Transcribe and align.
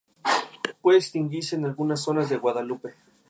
Puede 0.81 0.97
extinguirse 0.97 1.55
en 1.55 1.65
algunas 1.65 2.01
zonas 2.01 2.27
de 2.27 2.37
Guadalupe. 2.37 2.95